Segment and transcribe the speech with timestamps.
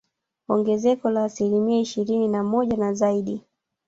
[0.47, 3.41] Ongezeko la asilimia ishirini na moja na zaidi